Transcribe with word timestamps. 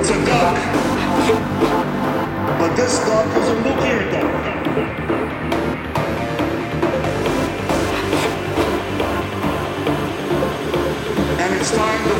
It's 0.00 0.08
a 0.08 0.24
duck. 0.24 0.56
But 2.58 2.74
this 2.74 2.98
duck 3.00 3.36
is 3.36 3.48
a 3.50 3.54
nuclear 3.56 4.10
duck. 4.10 4.24
And 11.38 11.54
it's 11.54 11.70
time 11.76 12.08
to 12.08 12.19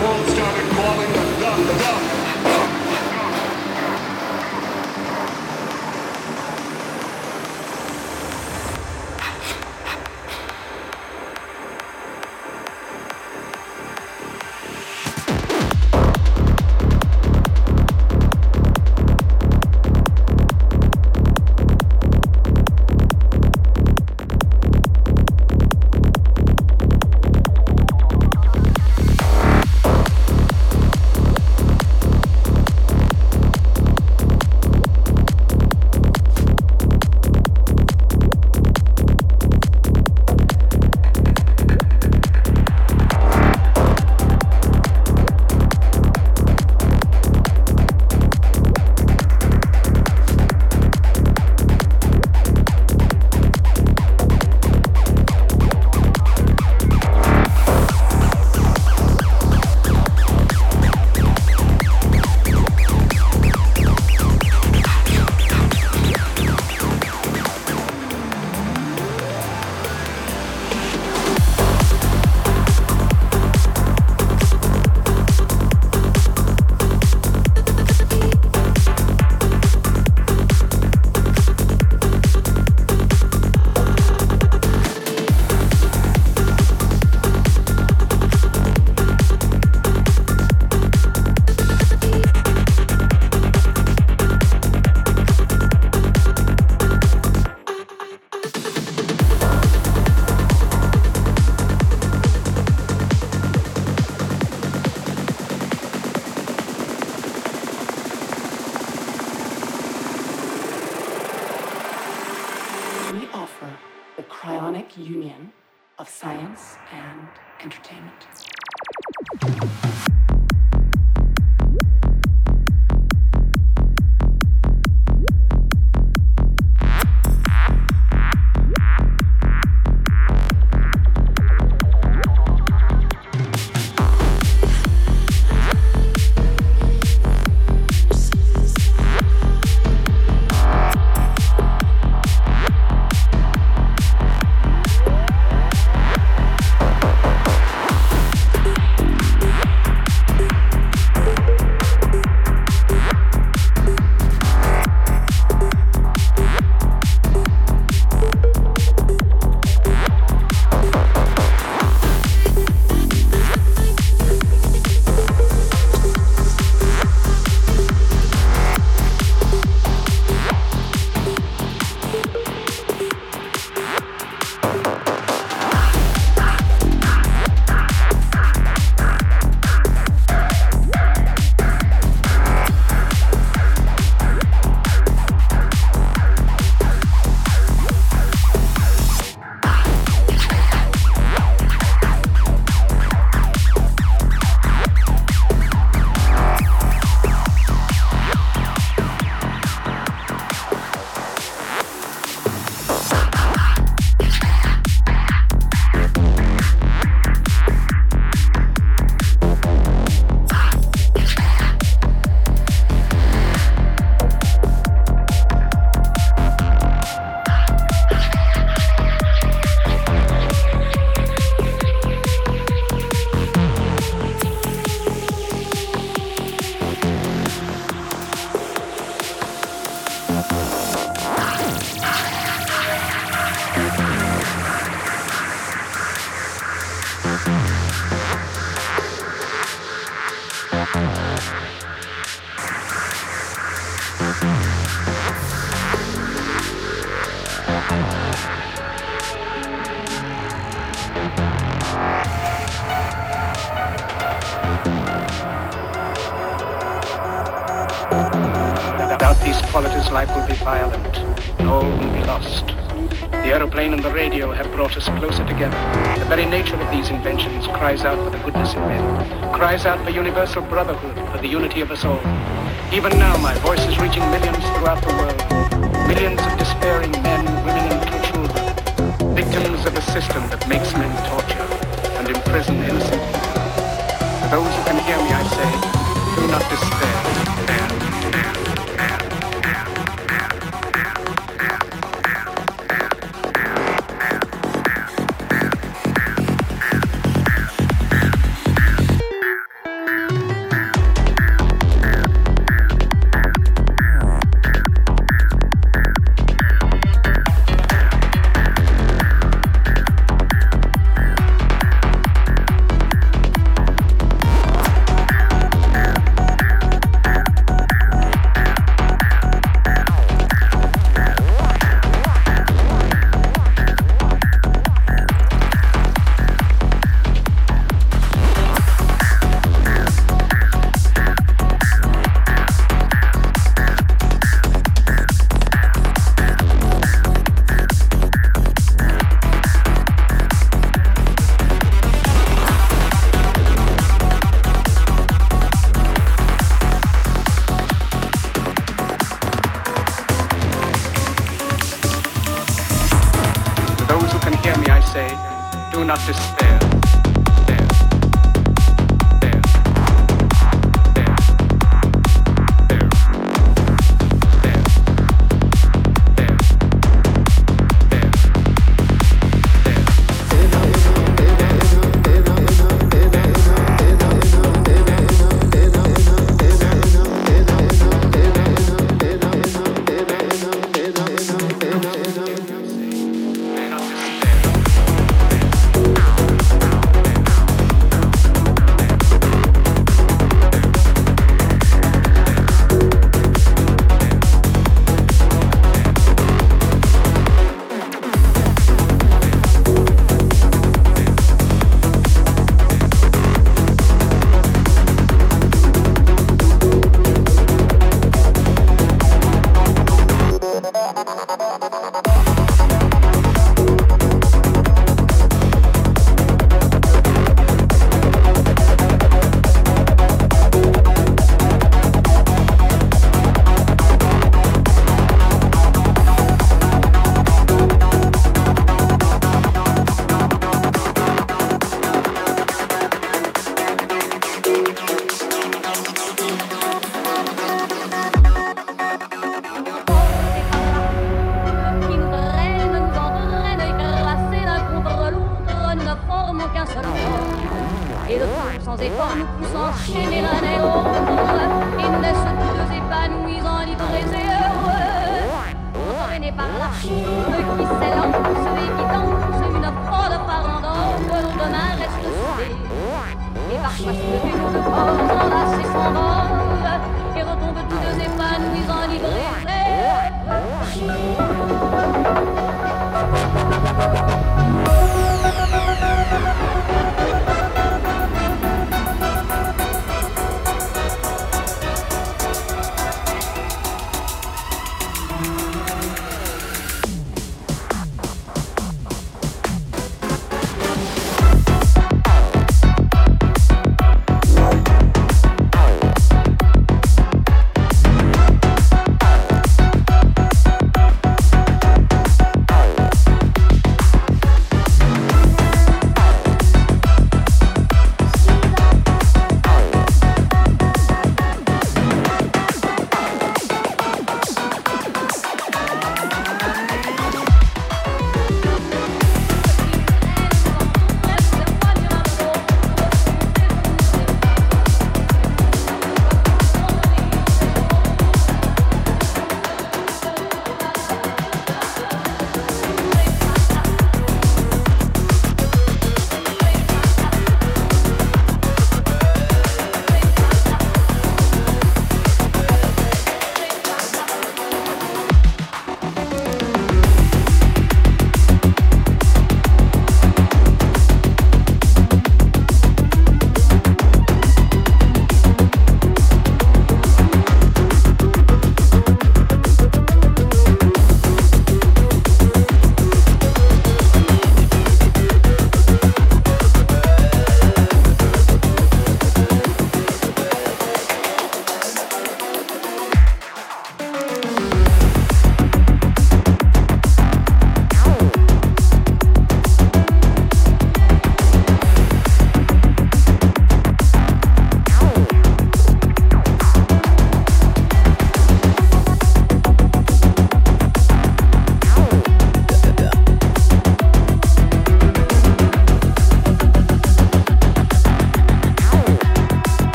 out 270.90 270.99
for 270.99 270.99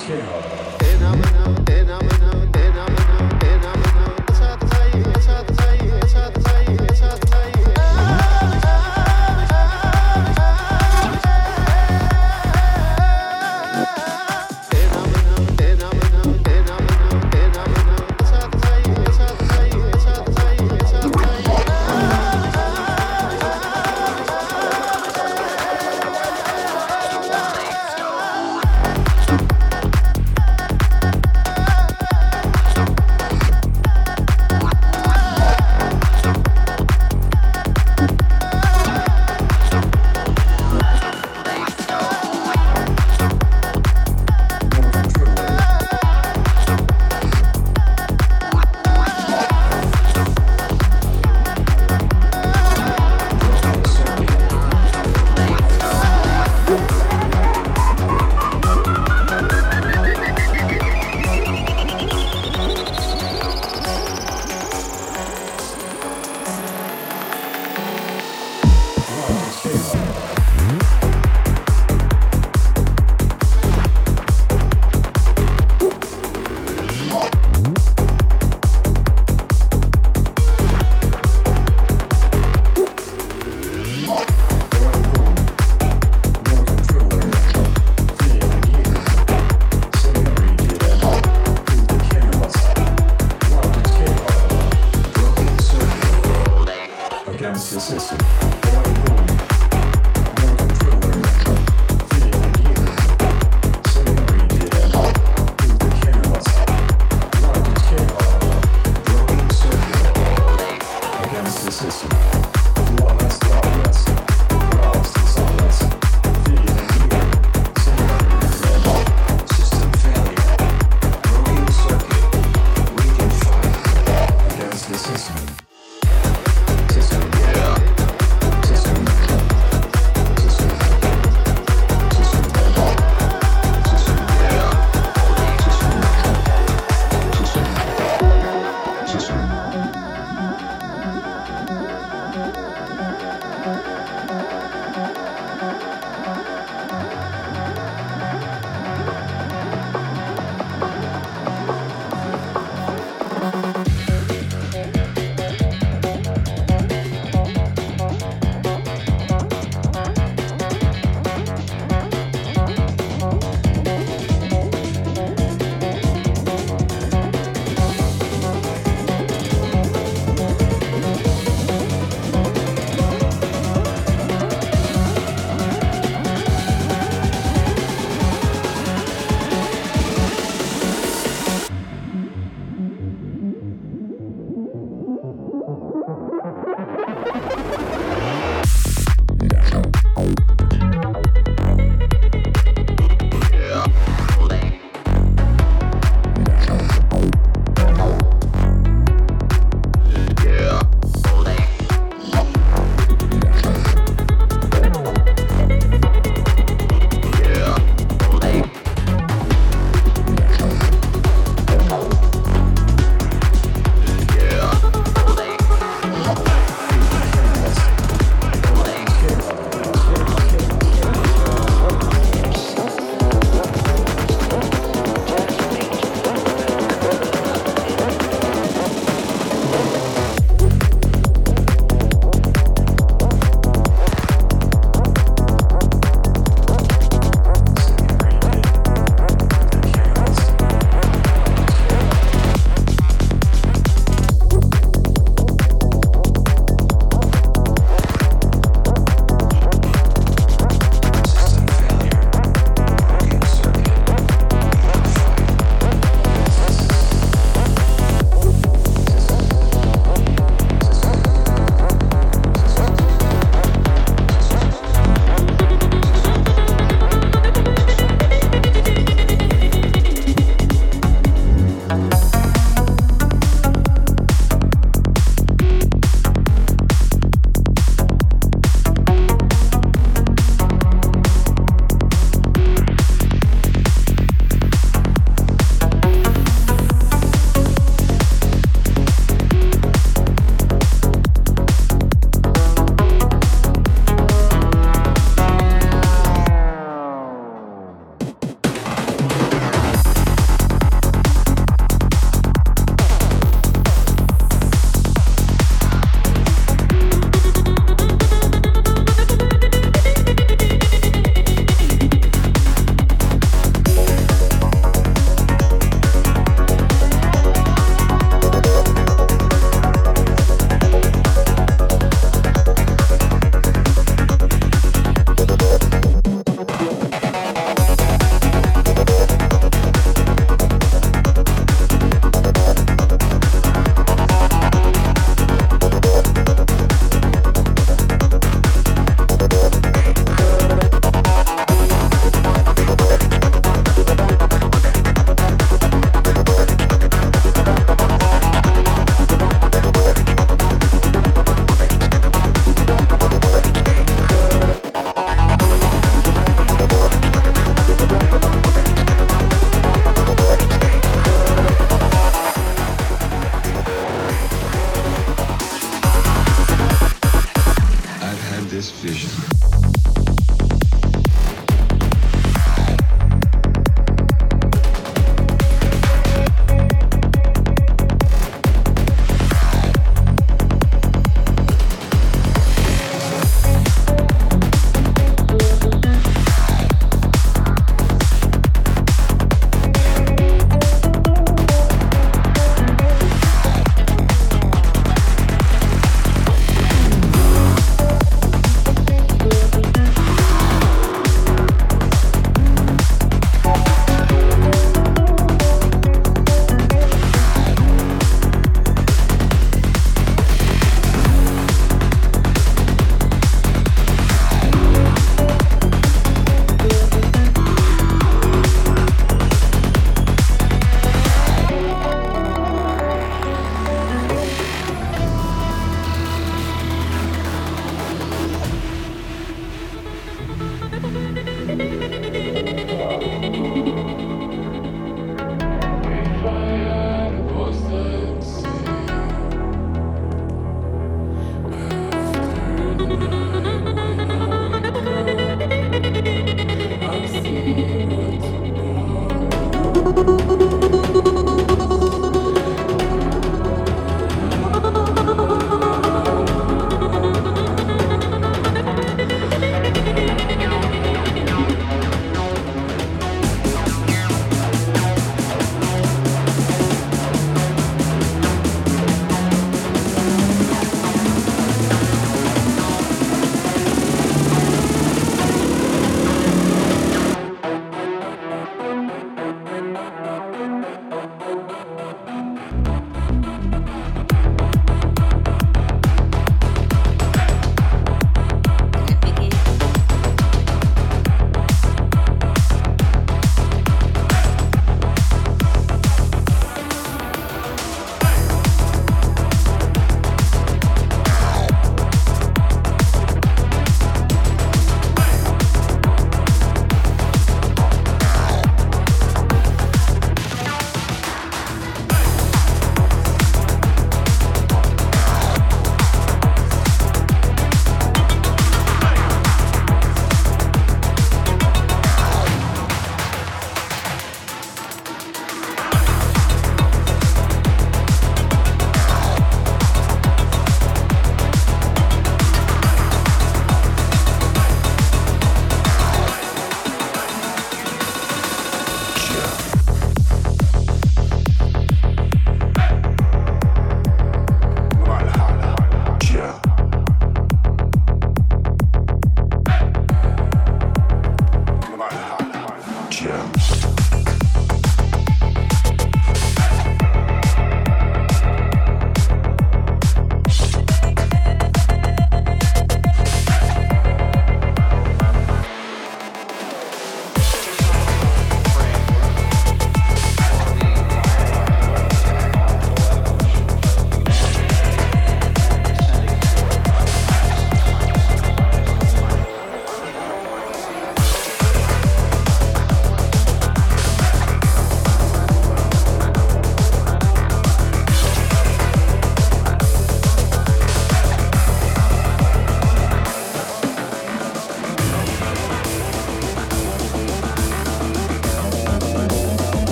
Count. 0.00 0.59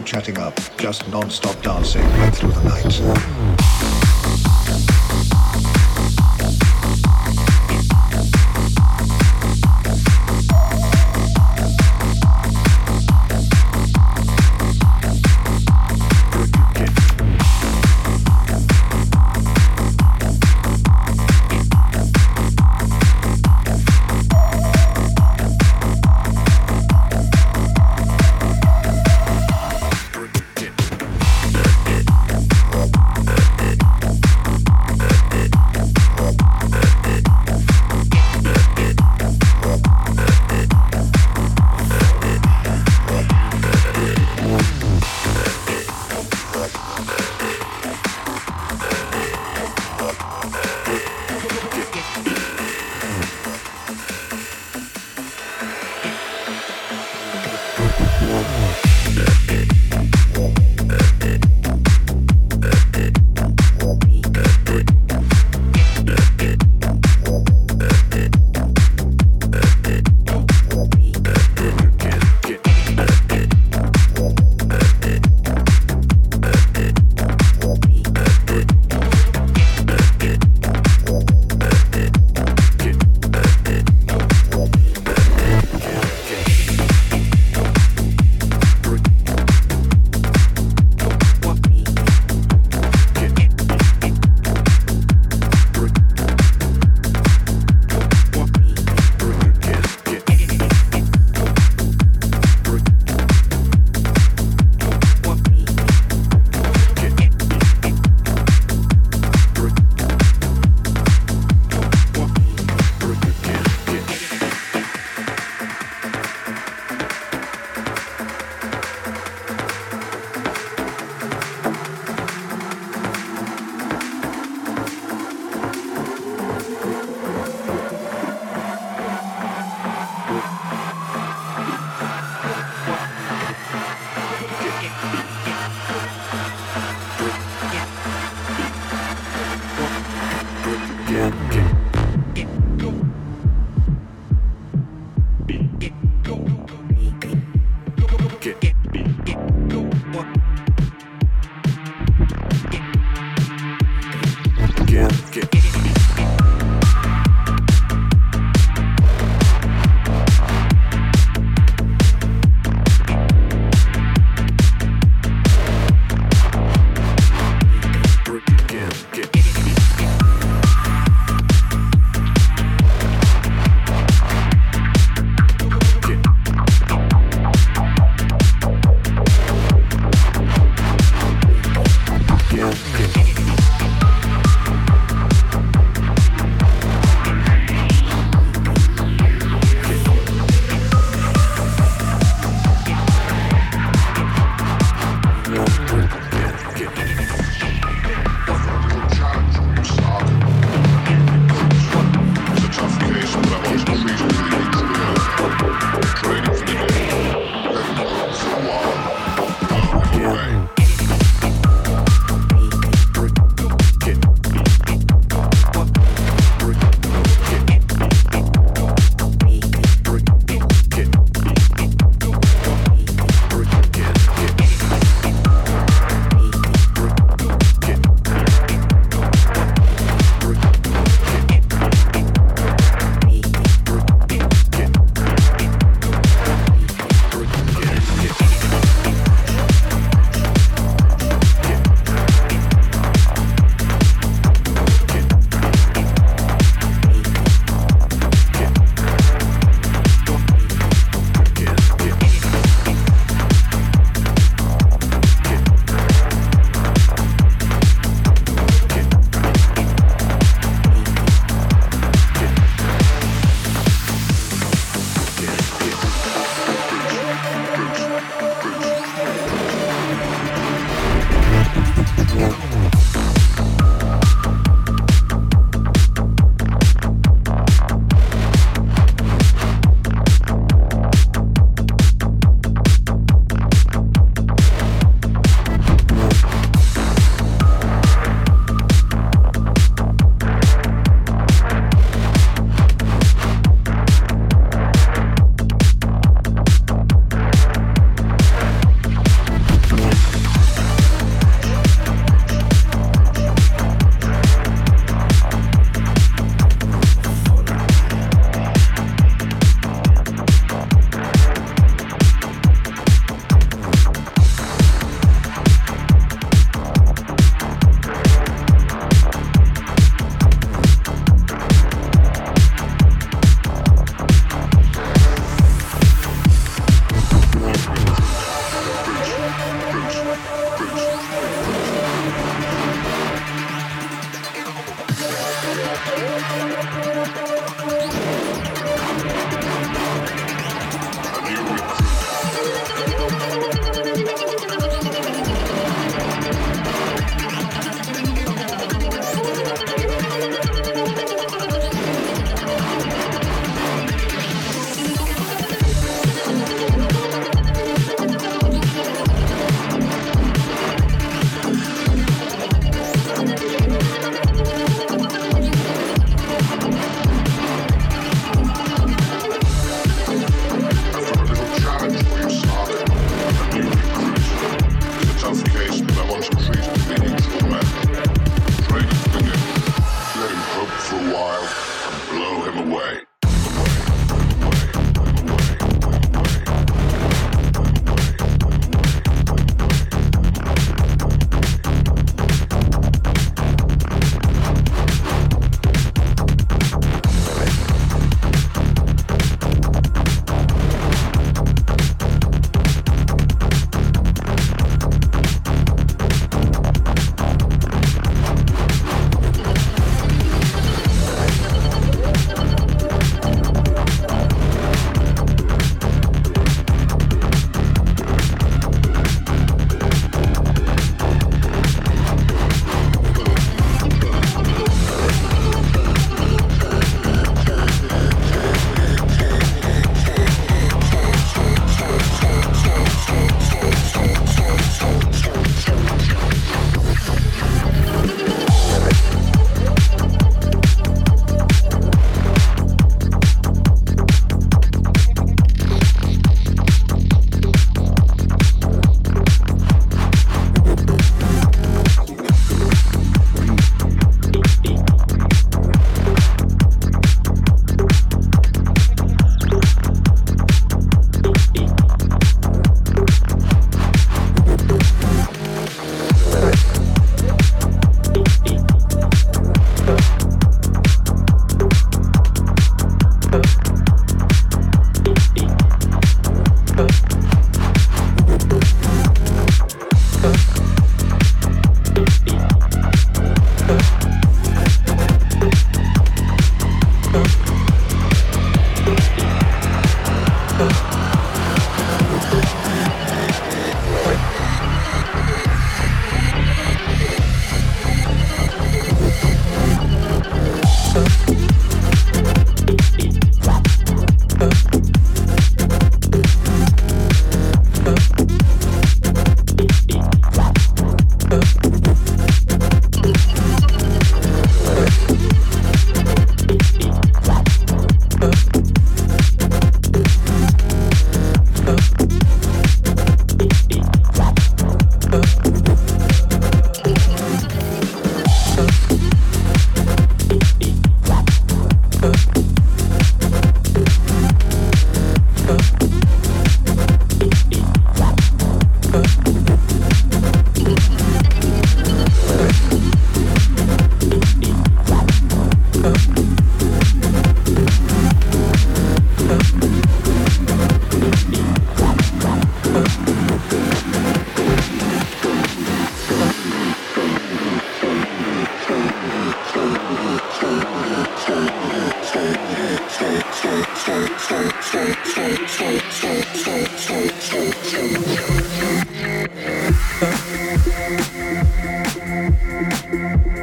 Chatting 0.00 0.38
up, 0.38 0.58
just 0.78 1.06
non-stop 1.08 1.60
dancing 1.62 2.02
right 2.02 2.34
through 2.34 2.52
the 2.52 2.62
night. 2.62 3.41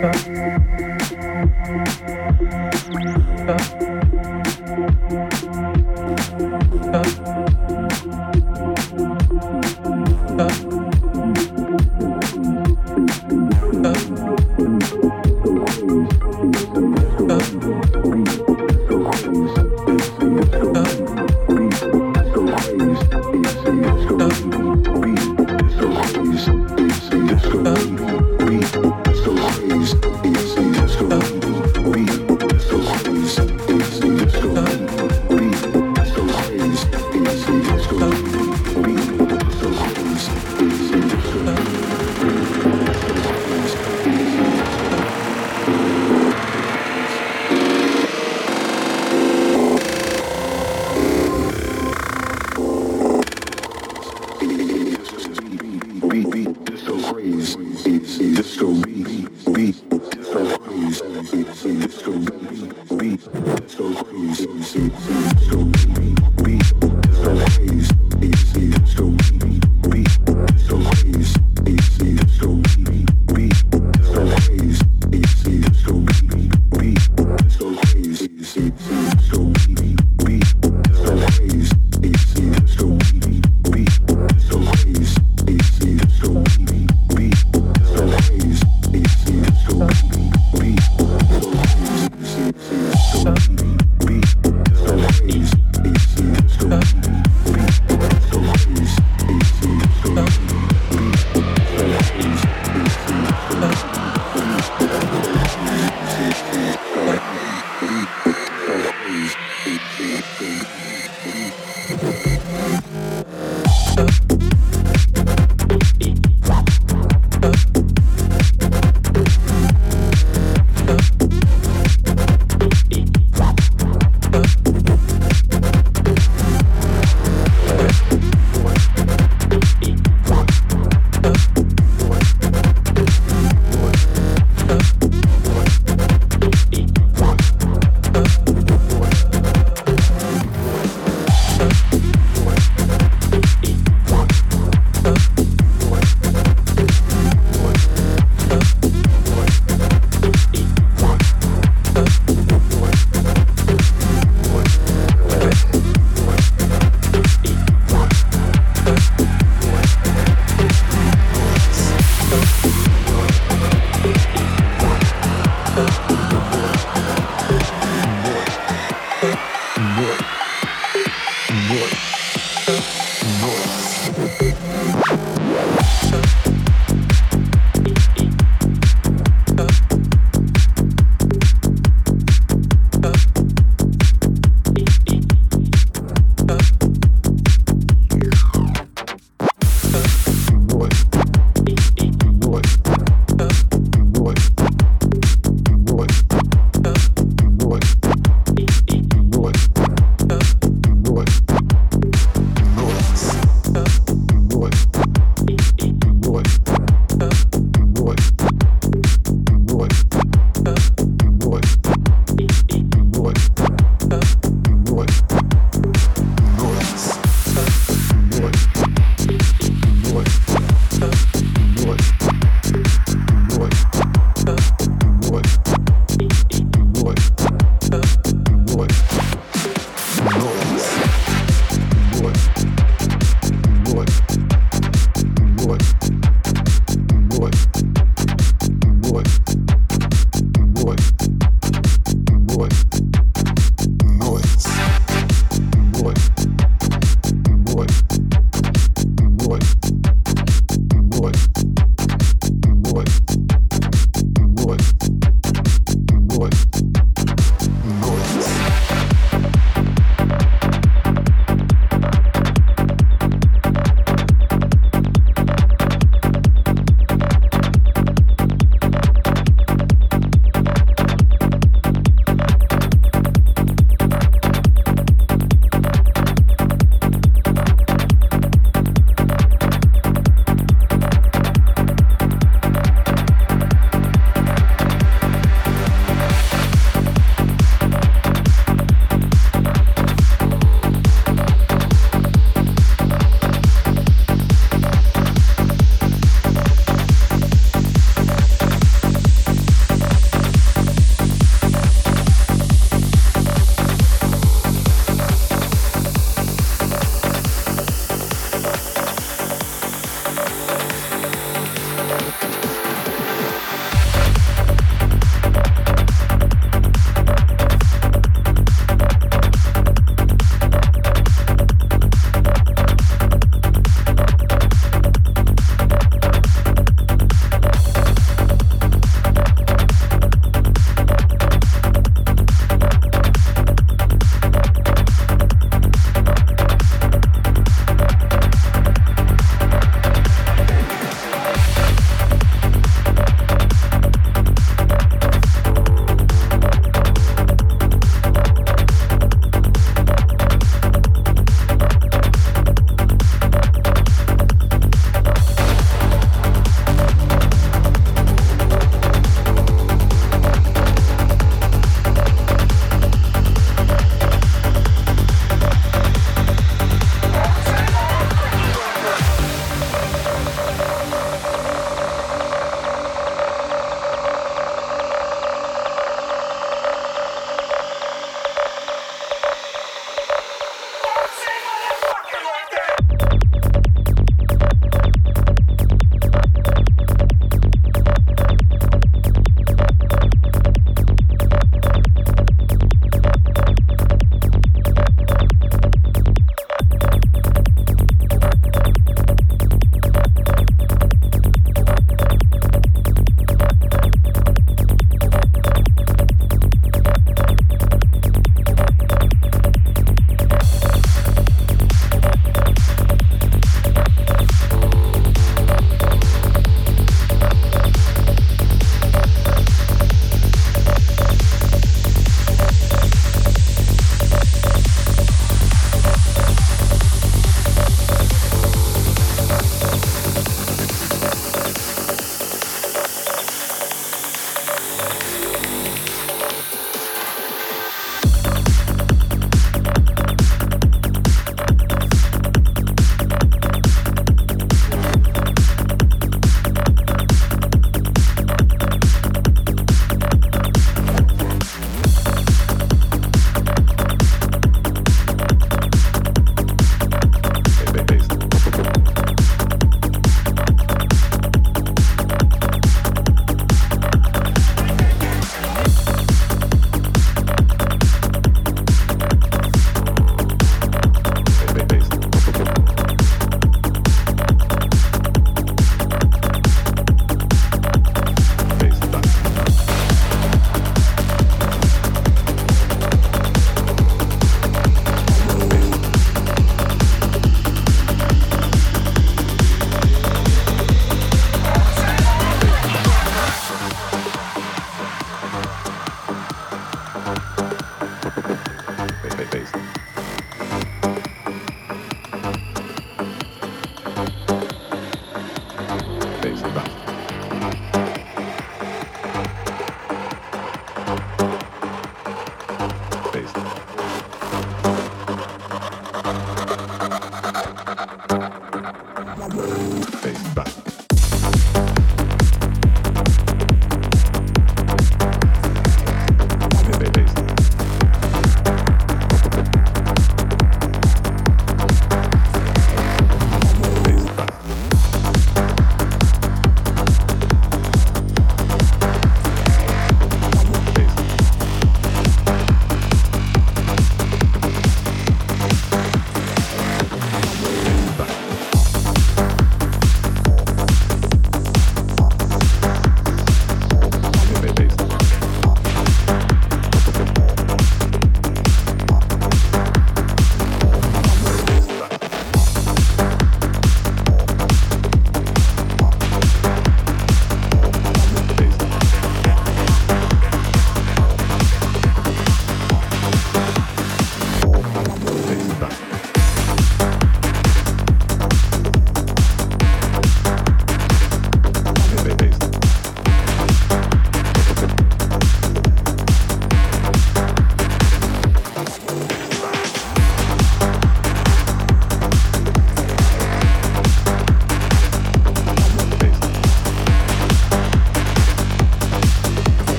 Peace. 0.00 0.27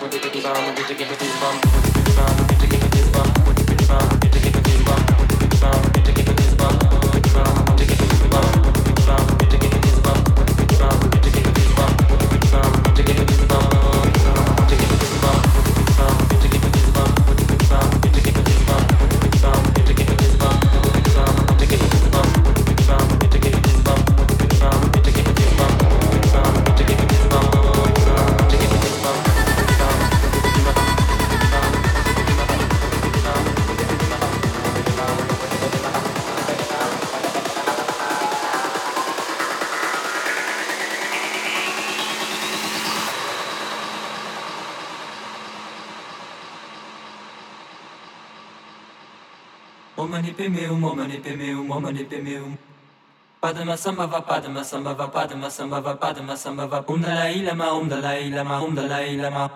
with 0.00 0.14
it, 0.14 0.24
with 0.24 0.34
it, 0.34 0.44
with 0.44 0.44
it, 0.44 0.78
with 0.78 0.90
it, 0.90 0.98
with 0.98 1.00
it, 1.00 1.10
with 1.10 1.22
it, 1.22 1.28
with 1.28 1.30
it, 1.40 1.74
with 1.74 1.96
it, 1.96 2.40
with 2.40 2.40
it, 2.40 2.49
como 51.80 51.92
le 51.92 52.04
PMU. 52.04 52.56
Padma 53.40 53.76
samba 53.76 54.06
va 54.06 54.20
padma 54.26 54.62
samba 54.62 54.92
va 54.92 55.10
padma 55.10 55.50
samba 55.50 55.80
va 55.80 55.98
padma 55.98 56.36
samba 56.36 56.66
va. 56.66 56.84
Om 56.86 57.00
Dalai 57.00 57.42
Lama 57.42 57.72
Om 57.72 57.88
Dalai 57.88 58.30
Lama 58.30 58.62
Om 58.62 58.74
Dalai 58.74 59.16
Lama 59.16 59.50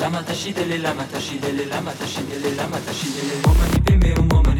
Lama 0.00 0.22
tashidele 0.22 0.78
lama 0.78 1.04
tashidele 1.04 1.66
lama 1.70 1.92
tashidele 1.92 2.54
lama 2.56 2.78
tashidele 2.78 4.55